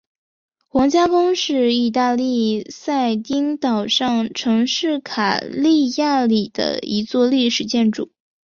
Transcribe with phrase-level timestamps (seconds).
[0.67, 8.09] 皇家宫是义大利撒丁岛上城市卡利亚里的一座历史建筑。